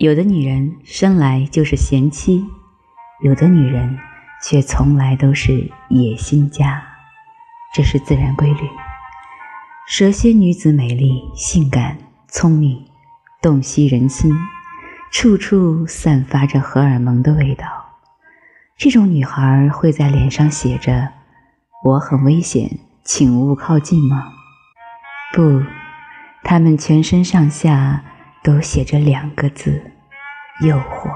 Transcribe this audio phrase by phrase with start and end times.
[0.00, 2.42] 有的女人生来就是贤妻，
[3.22, 3.98] 有的女人
[4.42, 6.82] 却从来都是野心家，
[7.74, 8.66] 这是自然规律。
[9.86, 12.82] 蛇蝎女子美丽、性感、聪明，
[13.42, 14.34] 洞悉人心，
[15.12, 17.66] 处处散发着荷尔蒙的味道。
[18.78, 21.10] 这种女孩会在脸上写着
[21.84, 24.32] “我很危险，请勿靠近”吗？
[25.34, 25.62] 不，
[26.42, 28.02] 她们全身上下。
[28.42, 29.89] 都写着两个字：
[30.62, 31.10] 诱惑。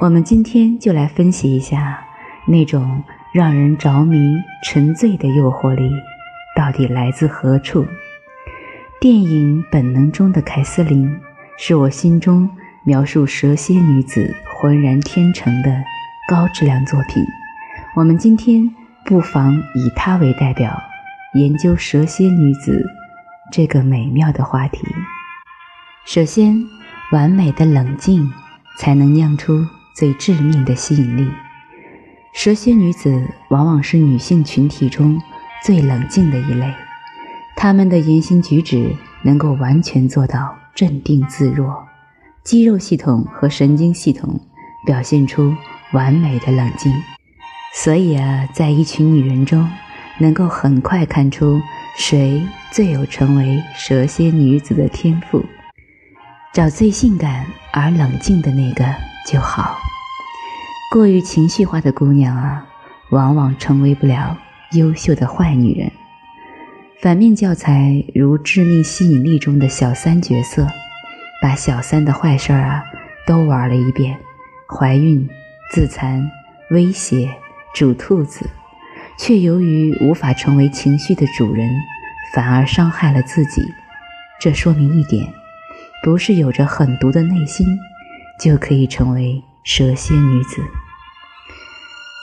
[0.00, 2.02] 我们今天就来分析一下，
[2.46, 5.90] 那种让人着迷、沉醉的诱惑力，
[6.56, 7.86] 到底来自何处？
[9.00, 11.20] 电影《本能》中的凯瑟琳，
[11.56, 12.48] 是我心中
[12.84, 15.70] 描述蛇蝎女子浑然天成的
[16.28, 17.22] 高质量作品。
[17.94, 18.74] 我们今天
[19.04, 20.80] 不妨以她为代表，
[21.34, 22.84] 研究蛇蝎女子
[23.52, 24.86] 这个美妙的话题。
[26.06, 26.56] 首先，
[27.10, 28.32] 完美的冷静
[28.78, 31.28] 才能酿出最致命的吸引力。
[32.34, 35.20] 蛇蝎女子往往是女性群体中
[35.64, 36.72] 最冷静的一类，
[37.56, 41.88] 她们的言行举止能够完全做到镇定自若，
[42.44, 44.38] 肌肉系统和神经系统
[44.86, 45.54] 表现出
[45.92, 46.92] 完美的冷静。
[47.74, 49.68] 所以啊，在一群女人中，
[50.18, 51.60] 能够很快看出
[51.96, 55.44] 谁最有成为蛇蝎女子的天赋。
[56.52, 58.84] 找最性感而冷静的那个
[59.26, 59.78] 就好。
[60.92, 62.66] 过于情绪化的姑娘啊，
[63.10, 64.38] 往往成为不了
[64.72, 65.90] 优秀的坏女人。
[67.00, 70.66] 反面教材如《致命吸引力》中的小三角色，
[71.40, 72.82] 把小三的坏事儿啊
[73.26, 74.18] 都玩了一遍：
[74.66, 75.28] 怀孕、
[75.70, 76.28] 自残、
[76.70, 77.32] 威胁、
[77.72, 78.50] 煮兔子，
[79.16, 81.70] 却由于无法成为情绪的主人，
[82.34, 83.62] 反而伤害了自己。
[84.40, 85.32] 这说明一点。
[86.02, 87.66] 不是有着狠毒的内心，
[88.40, 90.62] 就可以成为蛇蝎女子。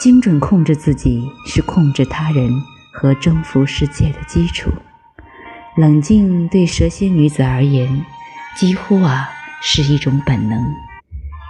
[0.00, 2.52] 精准控制自己是控制他人
[2.92, 4.70] 和征服世界的基础。
[5.76, 8.04] 冷静对蛇蝎女子而言，
[8.56, 9.28] 几乎啊
[9.60, 10.62] 是一种本能。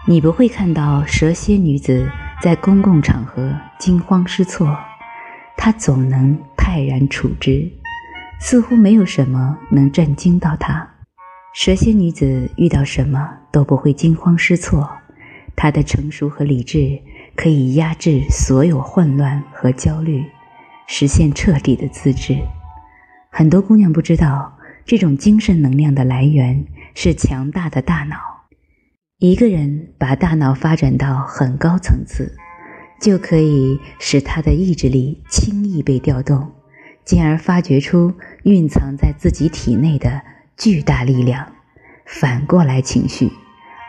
[0.07, 2.11] 你不会看到蛇蝎女子
[2.41, 4.79] 在公共场合惊慌失措，
[5.57, 7.71] 她总能泰然处之，
[8.41, 10.94] 似乎没有什么能震惊到她。
[11.55, 14.91] 蛇蝎女子遇到什么都不会惊慌失措，
[15.55, 16.99] 她的成熟和理智
[17.37, 20.25] 可以压制所有混乱和焦虑，
[20.89, 22.37] 实现彻底的自制。
[23.31, 28.17] 很多姑娘不知道，这种精神能量的来源是强大的大脑。
[29.21, 32.37] 一个人把大脑发展到很高层次，
[33.01, 36.51] 就可以使他的意志力轻易被调动，
[37.05, 38.13] 进而发掘出
[38.43, 40.21] 蕴藏在自己体内的。
[40.57, 41.47] 巨大力量，
[42.07, 43.33] 反过来情绪，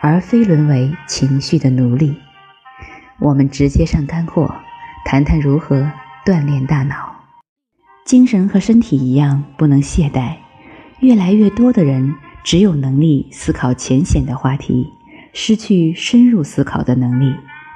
[0.00, 2.16] 而非沦为情绪的奴隶。
[3.20, 4.54] 我们直接上干货，
[5.04, 5.90] 谈谈如何
[6.24, 7.14] 锻炼大脑。
[8.04, 10.36] 精神和身体一样，不能懈怠。
[11.00, 14.88] 越来越多的人只有能力思考浅显的话题，
[15.32, 17.34] 失去深入思考的能力。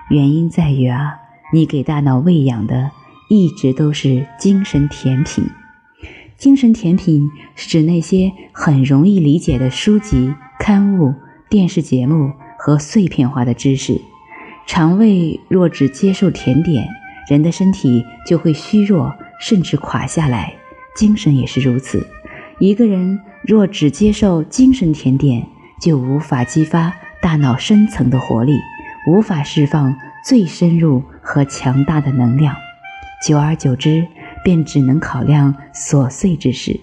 [0.09, 1.19] 原因在于啊，
[1.53, 2.91] 你给大脑喂养的
[3.29, 5.49] 一直都是精神甜品。
[6.41, 11.15] 精神甜品是指那些很容易理解的书籍、刊物、
[11.51, 14.01] 电视节目和碎片化的知识。
[14.67, 16.89] 肠胃若只接受甜点，
[17.29, 20.55] 人的身体就会虚弱，甚至垮下来。
[20.97, 22.07] 精神也是如此。
[22.59, 25.47] 一个人若只接受精神甜点，
[25.79, 26.91] 就无法激发
[27.21, 28.59] 大脑深层的活力，
[29.07, 32.57] 无法释放最深入和强大的能量。
[33.27, 34.07] 久而久之。
[34.45, 36.81] 便只能考量琐碎之事，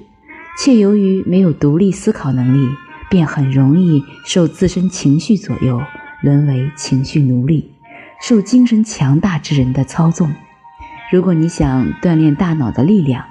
[0.60, 2.70] 却由于没有独立思考能力，
[3.10, 5.82] 便很容易受自身情绪左右，
[6.22, 7.72] 沦为情绪奴隶，
[8.22, 10.32] 受精神强大之人的操纵。
[11.12, 13.26] 如果你想锻炼大脑的力量，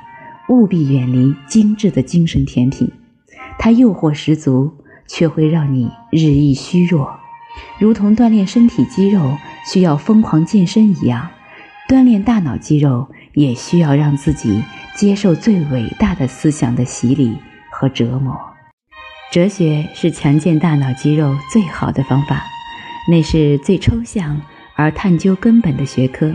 [0.48, 2.90] 务必远离精致的精神甜品，
[3.58, 4.72] 它诱惑十足，
[5.06, 7.18] 却会让你日益虚弱，
[7.78, 9.36] 如同锻炼身体肌肉
[9.70, 11.28] 需要疯狂健身一样，
[11.88, 13.08] 锻炼大脑肌肉。
[13.36, 17.36] 也需要让自己接受最伟大的思想的洗礼
[17.70, 18.34] 和折磨。
[19.30, 22.42] 哲学是强健大脑肌肉最好的方法，
[23.10, 24.40] 那是最抽象
[24.74, 26.34] 而探究根本的学科。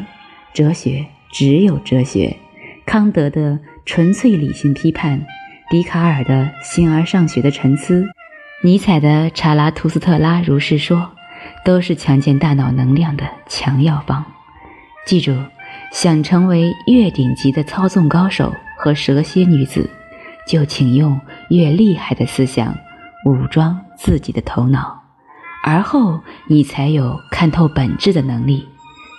[0.54, 2.38] 哲学只有哲学，
[2.86, 5.26] 康德的纯粹理性批判，
[5.72, 8.06] 笛卡尔的形而上学的沉思，
[8.64, 11.10] 尼采的查拉图斯特拉如是说，
[11.66, 14.24] 都是强健大脑能量的强药方。
[15.08, 15.36] 记住。
[15.92, 19.90] 想成为越顶级的操纵高手和蛇蝎女子，
[20.48, 22.76] 就请用越厉害的思想
[23.26, 25.00] 武装自己的头脑。
[25.64, 28.68] 而后你才有看透本质的能力。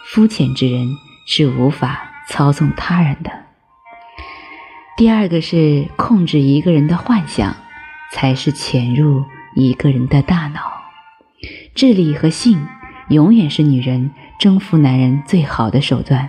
[0.06, 0.88] 肤浅之人
[1.26, 3.30] 是无法操纵他人的。
[4.96, 7.54] 第二个是控制一个人的幻想，
[8.12, 9.24] 才是潜入
[9.54, 10.60] 一个人的大脑。
[11.74, 12.66] 智力和性
[13.08, 16.28] 永远是女人征服男人最好的手段，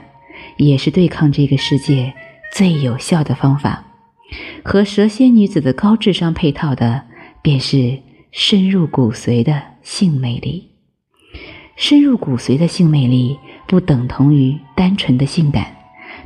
[0.57, 2.13] 也是对抗这个世界
[2.53, 3.85] 最有效的方法。
[4.63, 7.03] 和蛇蝎女子的高智商配套的，
[7.41, 7.99] 便是
[8.31, 10.69] 深入骨髓的性魅力。
[11.75, 15.75] 深入骨髓的性魅力，不等同于单纯的性感，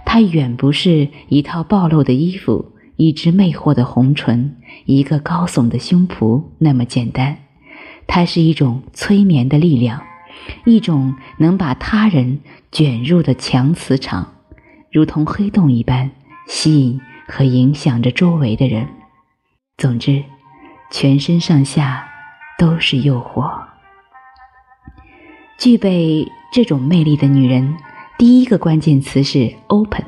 [0.06, 7.38] 它远不是一套暴露的衣服、一支魅惑的红唇、一个高耸的胸脯那么简单。
[8.08, 10.02] 它是一种催眠的力量，
[10.66, 12.40] 一种能把他人
[12.72, 14.34] 卷入的强磁场，
[14.92, 16.12] 如同黑洞一般
[16.48, 17.00] 吸引。
[17.30, 18.88] 和影响着周围的人。
[19.76, 20.24] 总之，
[20.90, 22.08] 全身上下
[22.58, 23.66] 都是诱惑。
[25.60, 27.76] 具备这种魅力的女人，
[28.18, 30.06] 第一个关键词是 open。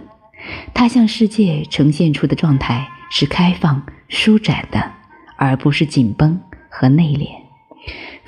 [0.73, 4.93] 她向世界呈现出的状态是开放、舒展的，
[5.35, 6.39] 而不是紧绷
[6.69, 7.27] 和内敛，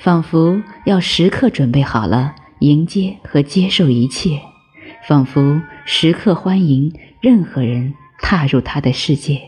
[0.02, 4.40] 仿佛要时刻准备好了迎接和接受一切，
[5.06, 7.94] 仿佛时刻欢迎任何人。
[8.24, 9.42] 踏入他的世界，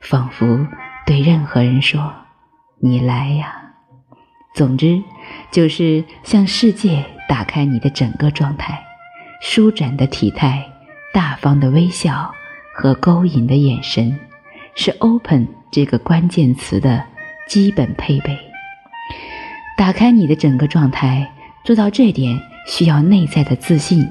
[0.00, 0.66] 仿佛
[1.06, 2.12] 对任何人说
[2.78, 3.72] ：“你来呀。”
[4.54, 5.02] 总之，
[5.50, 8.78] 就是向世界打开你的整个状态，
[9.40, 10.62] 舒展的体态、
[11.12, 12.30] 大方的微笑
[12.74, 14.16] 和勾引的眼神，
[14.74, 17.02] 是 “open” 这个关键词的
[17.48, 18.38] 基本配备。
[19.78, 21.32] 打开你的整个状态，
[21.64, 24.06] 做到这点需要内在的自信。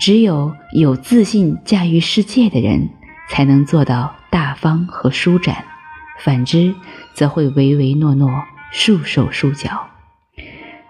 [0.00, 2.88] 只有有自信驾驭世界的人。
[3.30, 5.64] 才能做到大方和舒展，
[6.20, 6.74] 反之
[7.14, 8.30] 则会唯唯诺诺、
[8.70, 9.88] 束手束脚。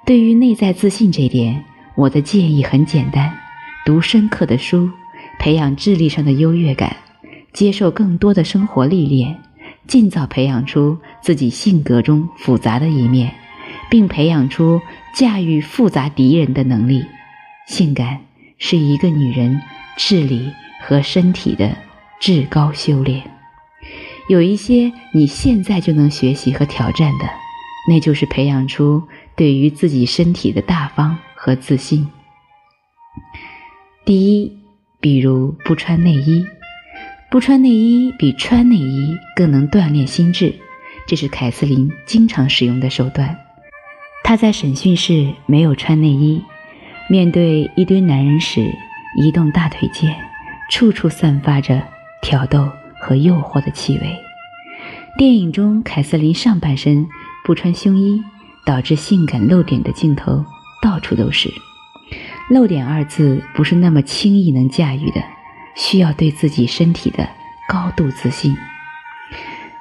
[0.05, 1.65] 对于内在自信这点，
[1.95, 3.33] 我的建议很简单：
[3.87, 4.91] 读深刻的书，
[5.39, 6.97] 培养智力上的优越感，
[7.53, 9.41] 接受更多的生活历练，
[9.87, 13.33] 尽早培养出自己性格中复杂的一面，
[13.95, 14.83] 并培养出
[15.15, 17.07] 驾驭复杂敌人的能力。
[17.69, 18.23] 性感
[18.59, 19.63] 是一个女人
[19.97, 20.51] 智力
[20.83, 21.77] 和身体的。
[22.21, 23.23] 至高修炼，
[24.29, 27.29] 有一些你现在就能学习和挑战的，
[27.89, 29.03] 那就是培养出
[29.37, 32.09] 对于自己身体的大方和自信。
[34.05, 34.59] 第一，
[35.01, 36.45] 比如不穿内衣，
[37.31, 40.55] 不穿内衣比穿内衣更能锻炼心智，
[41.07, 43.44] 这是凯瑟琳经常使用的手段。
[44.25, 46.43] 她在审讯室没有穿内衣，
[47.09, 48.67] 面对一堆男人时，
[49.17, 50.17] 移动大腿间，
[50.69, 51.81] 处处散发着。
[52.23, 54.19] 挑逗和诱惑的气味。
[55.19, 57.07] 电影中，凯瑟琳上半身
[57.45, 58.23] 不穿胸衣，
[58.65, 60.43] 导致性感露点的镜头
[60.81, 61.51] 到处都是。
[62.49, 65.23] 露点二字不是那么轻易能驾驭的，
[65.77, 67.29] 需要对自己身体的
[67.69, 68.57] 高度自信。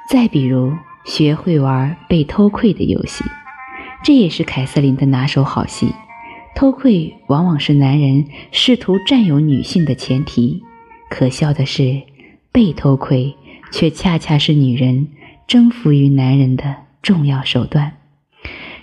[0.06, 0.76] 再比如，
[1.06, 3.24] 学会玩被偷窥的游戏，
[4.04, 5.88] 这也是凯瑟琳的拿手好戏。
[6.54, 10.62] 偷窥往往是男人试图占有女性的前提。
[11.10, 12.02] 可笑的是。
[12.52, 13.34] 被偷窥，
[13.72, 15.08] 却恰恰是女人
[15.48, 17.94] 征服于男人的重要手段。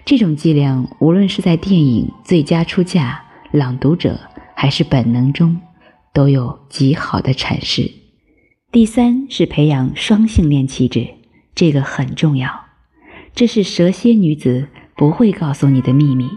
[0.04, 3.24] 这种伎俩，无论是在电影《最佳出嫁》
[3.58, 4.20] 《朗读者》
[4.54, 5.58] 还是《本能》中，
[6.14, 7.90] 都有极好的阐释。
[8.74, 11.08] 第三是培养双性恋气质，
[11.56, 12.66] 这个很重要。
[13.34, 16.30] 这是蛇蝎女子不会告诉你的秘密。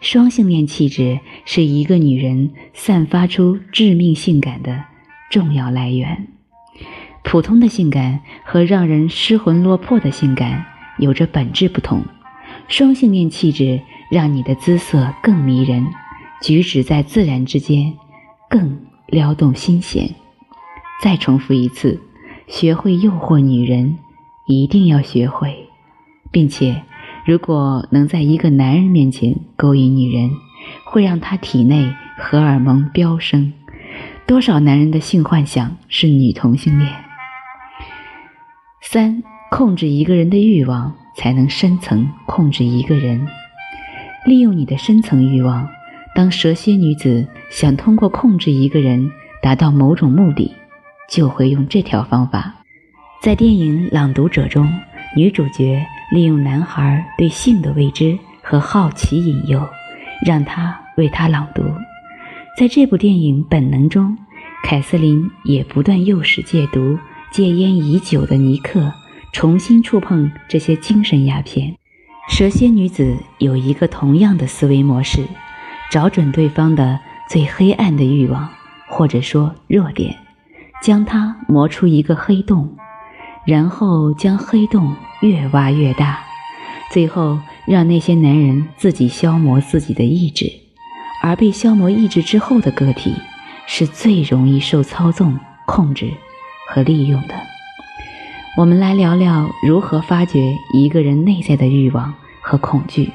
[0.00, 4.84] 双性恋气质是一个女人散发出致命性感的
[5.30, 6.28] 重要来源。
[7.22, 10.66] 普通的性感和让人失魂落魄的性感
[10.98, 12.04] 有着本质不同。
[12.68, 13.80] 双性恋气质
[14.10, 15.86] 让你的姿色更迷人，
[16.42, 17.94] 举止在自然之间
[18.48, 20.14] 更撩动心弦。
[21.02, 22.00] 再重复一次，
[22.46, 23.98] 学会诱惑女人，
[24.46, 25.68] 一定要学会，
[26.30, 26.82] 并且，
[27.26, 30.30] 如果能在一个男人面前勾引女人，
[30.84, 33.52] 会让他体内荷尔蒙飙升。
[34.26, 36.90] 多少男人的性幻想是女同性恋？
[38.82, 43.26] 三，控制一个人的欲望，才能深层控制一个人。
[44.26, 45.66] 利用你的深层欲望，
[46.14, 49.10] 当蛇蝎女子想通过控制一个人
[49.42, 50.52] 达到某种目的，
[51.10, 52.54] 就会用这条方法。
[53.22, 54.70] 在电影《朗读者》中，
[55.16, 55.82] 女主角
[56.14, 59.68] 利用男孩对性的未知和好奇引诱，
[60.24, 61.64] 让他为她朗读。
[62.56, 64.16] 在这部电影《本能》中，
[64.62, 66.96] 凯瑟琳也不断诱使戒毒。
[67.32, 68.92] 戒烟已久的尼克
[69.32, 71.74] 重新触碰这些精神鸦片，
[72.28, 75.26] 蛇蝎女子有一个同样的思维模式，
[75.90, 78.48] 找准对方的最黑暗的欲望，
[78.86, 80.14] 或者说弱点，
[80.80, 82.76] 将它磨出一个黑洞，
[83.44, 86.20] 然后将黑洞越挖越大，
[86.90, 90.50] 最后让那些男人自己消磨自己的意志，
[91.22, 93.14] 而被消磨意志之后的个体，
[93.66, 96.10] 是最容易受操纵、控制
[96.68, 97.34] 和利用的。
[98.56, 103.10] 我们来聊聊如何发掘一个人内在的欲望和恐惧。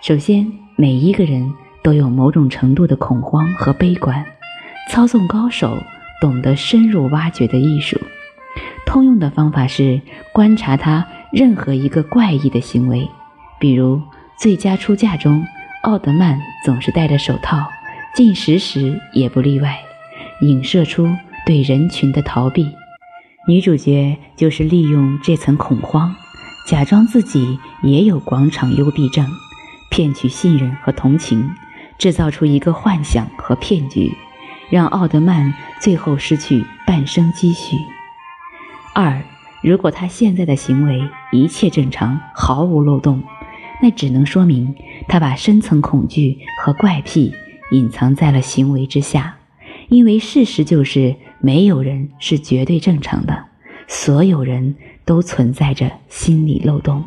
[0.00, 4.24] 首先，每一个人都有某种程度的恐慌和悲观，
[4.90, 5.78] 操纵高手
[6.20, 7.98] 懂得深入挖掘的艺术。
[8.88, 10.00] 通用的方法是
[10.32, 13.06] 观察他任何一个怪异的行为，
[13.60, 13.96] 比如
[14.38, 15.44] 《最佳出嫁》中，
[15.82, 17.68] 奥德曼总是戴着手套，
[18.14, 19.78] 进食时也不例外，
[20.40, 21.06] 影射出
[21.44, 22.66] 对人群的逃避。
[23.46, 26.14] 女主角就是利用这层恐慌，
[26.66, 29.26] 假装自己也有广场幽闭症，
[29.90, 31.50] 骗取信任和同情，
[31.98, 34.10] 制造出一个幻想和骗局，
[34.70, 37.76] 让奥德曼最后失去半生积蓄。
[39.00, 39.22] 二，
[39.62, 43.22] 如果他现在的行为一切正常，毫无漏洞，
[43.80, 44.74] 那只能说明
[45.06, 47.32] 他把深层恐惧和怪癖
[47.70, 49.36] 隐藏在了行为之下，
[49.88, 51.14] 因为事实就是。
[51.40, 53.44] 没有人是绝对正常的，
[53.86, 54.74] 所有人
[55.04, 57.04] 都存在着心理漏洞。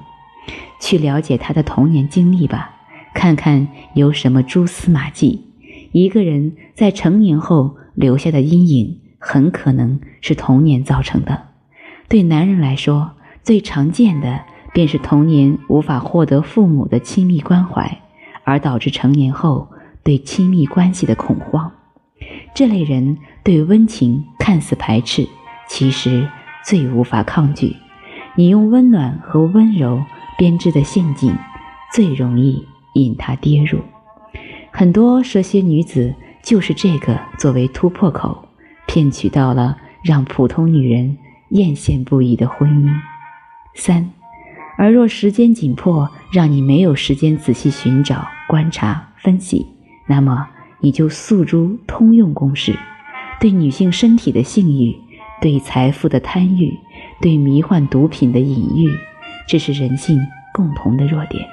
[0.80, 2.74] 去了解他的童年经历吧，
[3.14, 5.48] 看看有什么蛛丝马迹。
[5.92, 11.51] 一个人在成年后留下的阴影，很可能是童年造成的。
[12.12, 14.42] 对男人来说，最常见的
[14.74, 18.02] 便是童年无法获得父母的亲密关怀，
[18.44, 19.70] 而导致成年后
[20.04, 21.72] 对亲密关系的恐慌。
[22.54, 25.26] 这类人对温情看似排斥，
[25.70, 26.28] 其实
[26.66, 27.78] 最无法抗拒。
[28.36, 30.04] 你用温暖和温柔
[30.38, 31.34] 编织的陷阱，
[31.94, 33.80] 最容易引他跌入。
[34.70, 36.14] 很多蛇蝎女子
[36.44, 38.50] 就是这个作为突破口，
[38.86, 41.18] 骗取到了让普通女人
[41.52, 42.92] 艳羡不已的婚姻。
[43.76, 44.12] 三，
[44.78, 49.66] 而若时间紧迫，让你没有时间仔细寻找、观察、分析，
[50.08, 50.48] 那么。
[50.84, 52.76] 你就诉诸通用公式，
[53.40, 54.98] 对女性身体的性欲，
[55.40, 56.76] 对财富的贪欲，
[57.22, 58.90] 对迷幻毒品的隐喻，
[59.48, 60.20] 这是人性
[60.52, 61.46] 共同的弱点。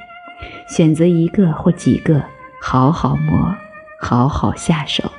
[0.74, 2.24] 选择一个或几个，
[2.62, 3.54] 好好磨，
[4.00, 5.12] 好好下手。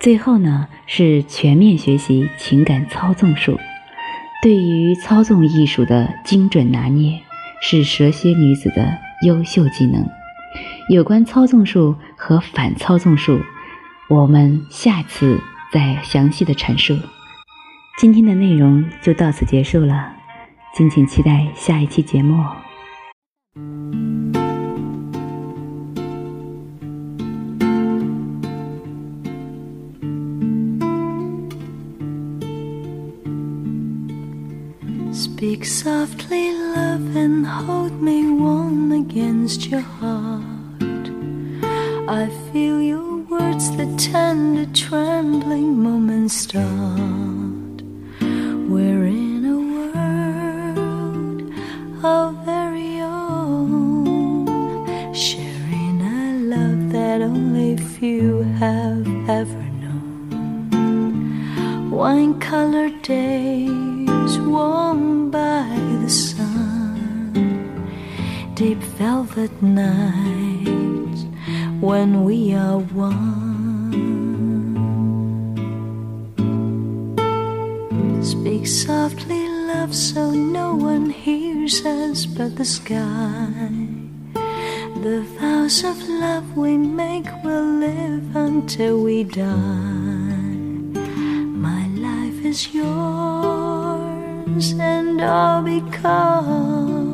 [0.00, 3.56] 最后呢，是全面学习情感操纵术。
[4.46, 7.20] 对于操纵艺术的精准拿捏，
[7.60, 10.08] 是蛇蝎女子的优秀技能。
[10.88, 13.40] 有关操纵术和反操纵术，
[14.08, 15.40] 我们下次
[15.72, 16.96] 再详细的阐述。
[17.98, 20.12] 今天的内容就到此结束了，
[20.72, 22.40] 敬请期待下一期节目。
[35.26, 41.10] Speak softly, love, and hold me warm against your heart.
[42.08, 47.45] I feel your words, the tender, trembling moments start.
[68.56, 71.26] Deep velvet nights
[71.78, 73.92] when we are one.
[78.22, 83.58] Speak softly, love, so no one hears us but the sky.
[85.04, 90.56] The vows of love we make will live until we die.
[91.66, 97.05] My life is yours, and all because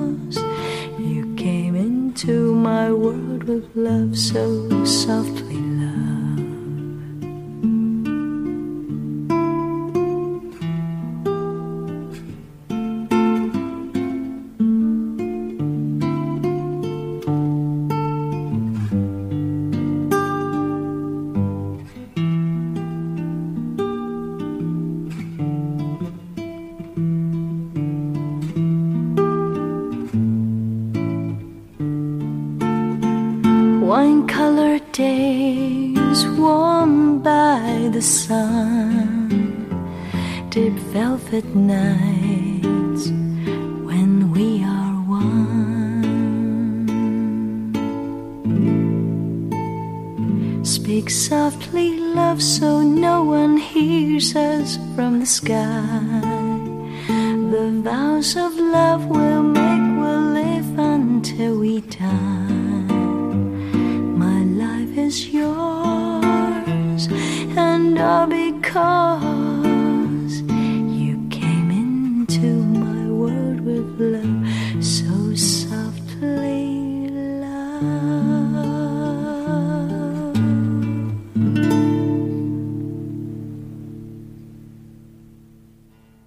[2.12, 4.44] into my world with love so
[4.84, 5.51] softly
[41.34, 43.08] at nights
[43.88, 45.54] when we are one.
[50.62, 56.20] Speak softly, love, so no one hears us from the sky.
[57.50, 62.88] The vows of love will make will live until we die.
[64.24, 67.08] My life is yours,
[67.56, 69.21] and all because.